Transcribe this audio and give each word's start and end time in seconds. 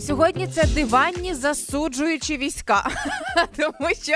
Сьогодні 0.00 0.46
це 0.46 0.64
диванні 0.74 1.34
засуджуючі 1.34 2.36
війська, 2.36 2.90
тому 3.56 3.90
що 4.02 4.12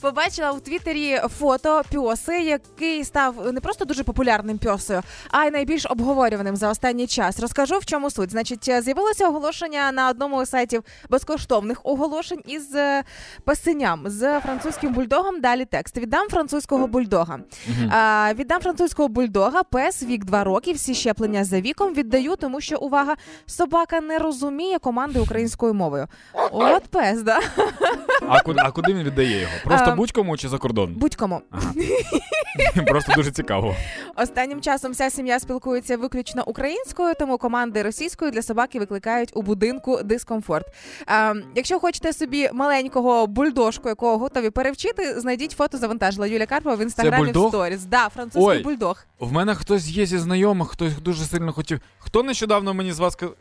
побачила 0.00 0.52
у 0.52 0.60
Твіттері 0.60 1.20
фото 1.38 1.82
пьоси, 1.92 2.38
який 2.38 3.04
став 3.04 3.52
не 3.52 3.60
просто 3.60 3.84
дуже 3.84 4.04
популярним 4.04 4.58
пьосою, 4.58 5.02
а 5.30 5.44
й 5.44 5.50
найбільш 5.50 5.86
обговорюваним 5.86 6.56
за 6.56 6.70
останній 6.70 7.06
час. 7.06 7.40
Розкажу 7.40 7.78
в 7.78 7.86
чому 7.86 8.10
суть. 8.10 8.30
Значить, 8.30 8.82
з'явилося 8.82 9.28
оголошення 9.28 9.92
на 9.92 10.08
одному 10.08 10.44
з 10.44 10.50
сайтів 10.50 10.82
безкоштовних 11.10 11.80
оголошень 11.84 12.42
із 12.46 12.74
е, 12.74 13.04
песеням 13.44 14.02
з 14.06 14.40
французьким 14.40 14.92
бульдогом. 14.92 15.40
Далі 15.40 15.64
текст 15.64 15.96
віддам 15.96 16.28
французького 16.28 16.86
бульдога. 16.86 17.38
А, 17.90 18.32
віддам 18.34 18.60
французького 18.60 19.08
бульдога, 19.08 19.62
пес 19.62 20.02
вік 20.02 20.24
2 20.24 20.44
роки. 20.44 20.72
Всі 20.72 20.94
щеплення 20.94 21.44
за 21.44 21.60
віком 21.60 21.94
віддаю, 21.94 22.36
тому 22.36 22.60
що 22.60 22.78
увага, 22.78 23.14
собака 23.46 24.00
не 24.00 24.18
розуміє 24.18 24.78
команди 25.04 25.20
українською 25.20 25.74
мовою. 25.74 26.06
От 26.52 26.82
пес, 26.82 27.22
да 27.22 27.40
А 28.28 28.40
куди, 28.40 28.60
а 28.64 28.70
куди 28.70 28.94
він 28.94 29.02
віддає 29.02 29.40
його? 29.40 29.52
Просто 29.64 29.90
Ем, 29.90 29.96
будь-кому 29.96 30.36
чи 30.36 30.48
за 30.48 30.58
кордон? 30.58 30.94
будь-кому. 30.96 31.40
Просто 32.86 33.12
дуже 33.16 33.30
цікаво. 33.30 33.76
Останнім 34.16 34.60
часом 34.60 34.92
вся 34.92 35.10
сім'я 35.10 35.40
спілкується 35.40 35.96
виключно 35.96 36.44
українською, 36.46 37.14
тому 37.18 37.38
команди 37.38 37.82
російською 37.82 38.30
для 38.30 38.42
собаки 38.42 38.78
викликають 38.78 39.30
у 39.34 39.42
будинку 39.42 40.02
дискомфорт. 40.02 40.66
А, 41.06 41.34
якщо 41.54 41.78
хочете 41.80 42.12
собі 42.12 42.50
маленького 42.52 43.26
бульдожку, 43.26 43.88
якого 43.88 44.18
готові 44.18 44.50
перевчити, 44.50 45.20
знайдіть 45.20 45.52
фото 45.52 45.78
завантажила 45.78 46.26
Юля 46.26 46.46
Карпова 46.46 46.76
в 46.76 46.80
інстаграмі 46.80 47.32
в 47.32 47.48
сторіс. 47.48 47.84
Да, 47.84 48.08
французький 48.08 48.56
Ой. 48.56 48.62
бульдог. 48.62 49.04
В 49.20 49.32
мене 49.32 49.54
хтось 49.54 49.88
є 49.88 50.06
зі 50.06 50.18
знайомих, 50.18 50.68
хтось 50.68 50.98
дуже 50.98 51.24
сильно 51.24 51.52
хотів. 51.52 51.80
Хто 51.98 52.22
нещодавно 52.22 52.74
мені 52.74 52.92
з 52.92 52.98
вас 52.98 53.12
сказав. 53.12 53.34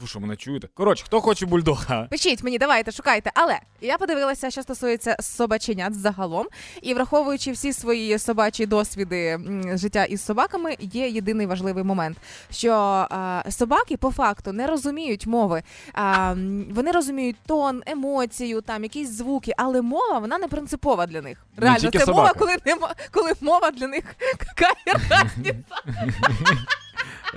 Ви 0.00 0.06
що 0.06 0.20
мене 0.20 0.36
чуєте? 0.36 0.68
Коротше, 0.74 1.04
хто 1.06 1.20
хоче 1.20 1.46
бульдога? 1.46 2.06
Пишіть 2.10 2.42
мені, 2.42 2.58
давайте, 2.58 2.92
шукайте. 2.92 3.30
Але 3.34 3.58
я 3.80 3.98
подивилася, 3.98 4.50
що 4.50 4.62
стосується 4.62 5.16
собаченят 5.20 5.94
загалом, 6.00 6.46
і 6.82 6.94
враховуючи 6.94 7.52
всі 7.52 7.72
свої 7.72 8.18
собачі 8.18 8.66
досвіди 8.66 9.26
м, 9.26 9.78
життя 9.78 10.04
із 10.04 10.24
собаками, 10.24 10.76
є 10.80 11.08
єдиний 11.08 11.46
важливий 11.46 11.84
момент, 11.84 12.16
що 12.50 12.72
а, 13.10 13.42
собаки 13.50 13.96
по 13.96 14.10
факту 14.10 14.52
не 14.52 14.66
розуміють 14.66 15.26
мови. 15.26 15.62
А, 15.92 16.32
м, 16.32 16.66
вони 16.70 16.90
розуміють 16.92 17.36
тон, 17.46 17.82
емоцію, 17.86 18.60
там 18.60 18.82
якісь 18.82 19.10
звуки, 19.10 19.52
але 19.56 19.82
мова 19.82 20.18
вона 20.18 20.38
не 20.38 20.48
принципова 20.48 21.06
для 21.06 21.20
них. 21.22 21.46
Не 21.56 21.62
Реально, 21.62 21.80
тільки 21.80 21.98
це 21.98 22.06
мова, 22.06 22.18
собака. 22.18 22.38
коли 22.38 22.56
нема, 22.66 22.94
коли 23.10 23.32
мова 23.40 23.70
для 23.70 23.86
них 23.86 24.04
какая 24.38 24.74
разниця. 25.10 25.54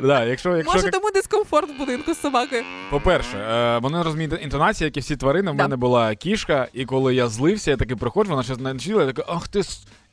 Да, 0.03 0.23
якщо, 0.23 0.57
якщо 0.57 0.73
Може, 0.73 0.89
тому 0.91 1.11
дискомфорт 1.11 1.69
в 1.75 1.77
будинку 1.77 2.13
з 2.13 2.21
собакою. 2.21 2.63
По-перше, 2.89 3.37
е, 3.37 3.77
вони 3.77 4.03
розуміють 4.03 4.43
інтонації, 4.43 4.85
як 4.85 4.97
і 4.97 4.99
всі 4.99 5.15
тварини. 5.15 5.51
В 5.51 5.55
Да. 5.55 5.63
мене 5.63 5.75
була 5.75 6.15
кішка, 6.15 6.67
і 6.73 6.85
коли 6.85 7.15
я 7.15 7.27
злився, 7.27 7.71
я 7.71 7.77
таки 7.77 7.95
приходжу, 7.95 8.29
вона 8.31 8.43
щось 8.43 8.59
навчила, 8.59 9.03
я 9.03 9.11
така, 9.11 9.33
ах 9.33 9.47
ти. 9.47 9.61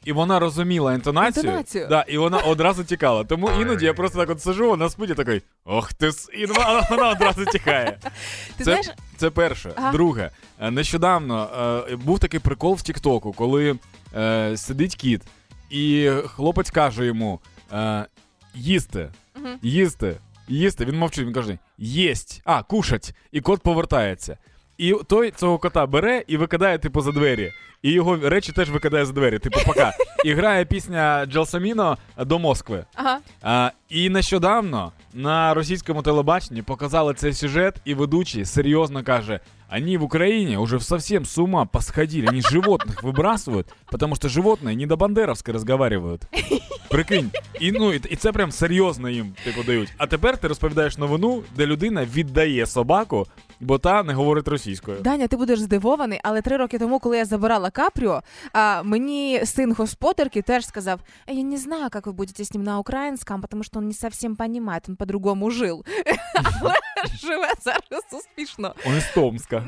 І 0.05 0.13
вона 0.13 0.39
розуміла 0.39 0.95
інтонацію, 0.95 1.45
Інтонацію. 1.45 1.87
Да, 1.91 2.05
і 2.09 2.19
вона 2.19 2.39
одразу 2.39 2.85
тікала. 2.85 3.25
Тому 3.25 3.51
іноді 3.61 3.85
я 3.85 3.95
просто 3.95 4.19
так 4.19 4.31
от 4.31 4.43
сижу, 4.43 4.69
вона 4.69 4.91
спить 4.91 5.11
і 5.11 5.15
такий, 5.15 5.43
ох 5.65 5.93
ти 5.93 6.07
с, 6.09 6.29
і 6.39 6.47
вона, 6.47 6.87
вона 6.91 7.11
одразу 7.11 7.45
тікає. 7.45 7.99
Ти 8.03 8.11
Це, 8.59 8.65
знаєш, 8.65 8.87
це 9.17 9.31
перше. 9.31 9.73
Ага. 9.77 9.93
Друге, 9.93 10.31
е, 10.61 10.71
нещодавно 10.71 11.49
е, 11.91 11.97
був 11.97 12.19
такий 12.19 12.41
прикол 12.41 12.75
в 12.75 12.83
Тіктоку, 12.83 13.33
коли 13.33 13.79
е, 14.17 14.57
сидить 14.57 14.97
кіт, 14.97 15.23
і 15.71 16.11
хлопець 16.27 16.71
каже 16.71 17.07
йому: 17.07 17.41
е, 17.73 18.07
їсти, 18.55 19.09
Мгм. 19.36 19.60
їсти, 19.62 20.16
їсти. 20.48 20.86
Він 20.86 20.98
мовчить, 20.98 21.26
він 21.26 21.34
каже: 21.34 21.58
єсть, 21.78 22.42
а, 22.46 22.64
кушать. 22.64 23.16
І 23.32 23.42
кот 23.42 23.62
повертається. 23.62 24.38
І 24.78 24.96
той 25.08 25.32
цього 25.32 25.58
кота 25.58 25.86
бере 25.86 26.24
і 26.28 26.38
викидає, 26.38 26.78
типу, 26.78 27.02
за 27.02 27.12
двері. 27.12 27.52
І 27.82 27.92
його 27.92 28.16
речі 28.30 28.52
теж 28.52 28.70
викидає 28.70 29.06
за 29.06 29.14
двері, 29.14 29.40
типу, 29.40 29.60
пока. 29.66 29.94
І 30.26 30.34
грає 30.34 30.66
пісня 30.66 31.26
Джелсаміно 31.26 31.98
до 32.18 32.40
Москви. 32.40 32.86
ага. 32.96 33.20
А, 33.42 33.72
і 33.90 34.10
нещодавно 34.10 34.92
на 35.14 35.54
російському 35.54 36.02
телебаченні 36.02 36.62
показали 36.62 37.14
цей 37.14 37.34
сюжет, 37.34 37.76
і 37.86 37.94
ведучий 37.94 38.46
серйозно 38.46 39.04
каже: 39.04 39.40
они 39.76 39.98
в 39.98 40.04
Украине 40.04 40.58
уже 40.58 40.80
совсем 40.80 41.26
с 41.26 41.38
ума 41.38 41.66
посходили, 41.66 42.28
они 42.28 42.42
животных 42.42 43.04
выбрасывают, 43.04 43.66
потому 43.92 44.16
что 44.16 44.30
животные 44.30 44.76
не 44.76 44.86
до 44.86 44.98
бандеровской 44.98 45.54
разговаривают. 45.54 46.22
Прикинь, 46.91 47.31
і 47.61 47.73
ну 47.73 47.93
і, 47.93 48.03
і 48.11 48.17
це 48.17 48.33
прям 48.33 48.53
серйозно 48.53 49.11
їм 49.11 49.35
типу 49.45 49.63
дають. 49.63 49.93
А 49.97 50.07
тепер 50.07 50.39
ти 50.39 50.49
розповідаєш 50.49 50.99
новину, 50.99 51.43
де 51.57 51.67
людина 51.67 52.05
віддає 52.05 52.67
собаку, 52.67 53.27
бо 53.61 53.79
та 53.79 54.03
не 54.03 54.15
говорить 54.15 54.49
російською. 54.49 55.01
Даня, 55.01 55.27
ти 55.27 55.37
будеш 55.37 55.61
здивований, 55.61 56.21
але 56.23 56.43
три 56.43 56.57
роки 56.57 56.79
тому, 56.79 56.99
коли 56.99 57.17
я 57.17 57.25
забирала 57.25 57.71
Капріо, 57.71 58.23
а, 58.53 58.83
мені 58.83 59.41
син 59.45 59.75
господарки 59.75 60.43
теж 60.43 60.67
сказав: 60.67 61.01
«Е, 61.27 61.35
я 61.35 61.43
не 61.43 61.57
знаю, 61.57 61.89
як 61.95 62.07
ви 62.07 62.13
будете 62.13 62.45
з 62.45 62.55
ним 62.55 62.63
на 62.63 62.79
українському, 62.79 63.45
тому 63.51 63.65
що 63.65 63.81
він 63.81 63.87
не 63.87 63.95
зовсім 63.95 64.37
розуміє, 64.41 64.81
він 64.89 64.97
по-другому 64.97 65.51
жив. 65.51 65.85
Але 66.61 66.75
живе 67.21 67.53
зараз 67.61 68.03
успішно. 68.13 68.75
Он 68.87 68.97
із 68.97 69.05
Томска. 69.15 69.65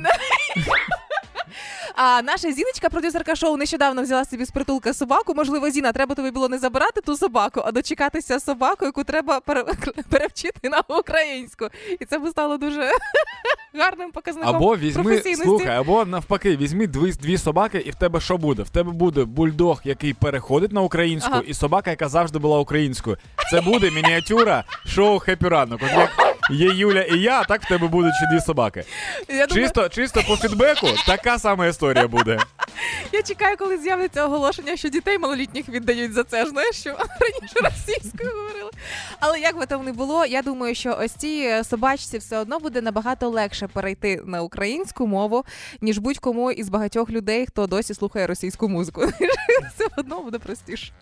А 2.00 2.22
наша 2.22 2.52
Зіночка, 2.52 2.88
продюсерка 2.88 3.36
шоу, 3.36 3.56
нещодавно 3.56 4.02
взяла 4.02 4.24
собі 4.24 4.44
з 4.44 4.50
притулка 4.50 4.94
собаку. 4.94 5.34
Можливо, 5.34 5.70
Зіна, 5.70 5.92
треба 5.92 6.14
тобі 6.14 6.30
було 6.30 6.48
не 6.48 6.58
забирати 6.58 7.00
ту 7.00 7.16
собаку, 7.16 7.62
а 7.64 7.72
дочекатися 7.72 8.40
собаку, 8.40 8.84
яку 8.84 9.04
треба 9.04 9.40
пере- 9.40 9.64
перевчити 10.10 10.68
на 10.68 10.82
українську. 10.88 11.68
І 12.00 12.04
це 12.04 12.18
би 12.18 12.30
стало 12.30 12.56
дуже 12.56 12.90
гарним 13.74 14.10
показником. 14.10 14.56
Або 14.56 14.76
візьми, 14.76 15.22
слухай, 15.36 15.76
або 15.76 16.04
навпаки, 16.04 16.56
візьми 16.56 16.86
дві, 16.86 17.12
дві 17.12 17.38
собаки, 17.38 17.78
і 17.78 17.90
в 17.90 17.94
тебе 17.94 18.20
що 18.20 18.36
буде? 18.36 18.62
В 18.62 18.70
тебе 18.70 18.92
буде 18.92 19.24
бульдог, 19.24 19.80
який 19.84 20.14
переходить 20.14 20.72
на 20.72 20.80
українську, 20.82 21.30
Ага. 21.32 21.42
і 21.46 21.54
собака, 21.54 21.90
яка 21.90 22.08
завжди 22.08 22.38
була 22.38 22.58
українською. 22.58 23.16
Це 23.50 23.60
буде 23.60 23.90
мініатюра 23.90 24.64
шоу 24.86 25.18
Хеппі 25.18 25.48
ранок. 25.48 25.80
От 25.82 25.90
як 25.92 26.27
є 26.50 26.66
Юля 26.74 27.02
і 27.02 27.18
я, 27.18 27.44
так 27.44 27.62
в 27.62 27.68
тебе 27.68 27.88
будуть 27.88 28.14
ще 28.14 28.26
дві 28.32 28.40
собаки. 28.40 28.84
Я 29.28 29.46
думаю, 29.46 29.66
Чисто, 29.66 29.88
чисто 29.88 30.22
по 30.28 30.36
фідбеку, 30.36 30.86
така 31.06 31.38
сама 31.38 31.66
історія 31.66 32.08
буде. 32.08 32.38
Я 33.12 33.22
чекаю, 33.22 33.56
коли 33.56 33.78
з'явиться 33.78 34.26
оголошення, 34.26 34.76
що 34.76 34.88
дітей 34.88 35.18
малолітніх 35.18 35.68
віддають 35.68 36.12
за 36.12 36.24
це. 36.24 36.46
Знаєш, 36.46 36.76
що 36.76 36.90
раніше 36.90 37.54
російською 37.62 38.30
говорили. 38.36 38.70
Але 39.20 39.40
як 39.40 39.58
би 39.58 39.66
там 39.66 39.84
не 39.84 39.92
було, 39.92 40.26
я 40.26 40.42
думаю, 40.42 40.74
що 40.74 40.98
ось 41.00 41.12
цій 41.12 41.62
собачці 41.64 42.18
все 42.18 42.38
одно 42.38 42.58
буде 42.58 42.80
набагато 42.80 43.28
легше 43.28 43.68
перейти 43.68 44.22
на 44.24 44.42
українську 44.42 45.06
мову, 45.06 45.44
ніж 45.80 45.98
будь-кому 45.98 46.50
із 46.50 46.68
багатьох 46.68 47.10
людей, 47.10 47.46
хто 47.46 47.66
досі 47.66 47.94
слухає 47.94 48.26
російську 48.26 48.68
музику. 48.68 49.06
Все 49.74 49.86
одно 49.96 50.22
буде 50.22 50.38
простіше. 50.38 50.92